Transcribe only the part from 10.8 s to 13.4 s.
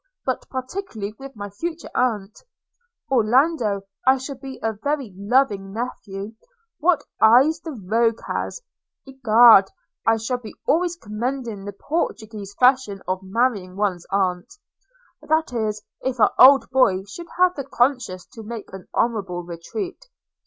commending the Portuguese fashion of